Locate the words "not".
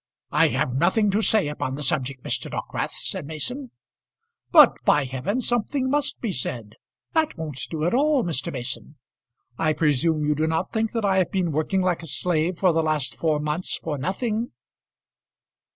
10.47-10.73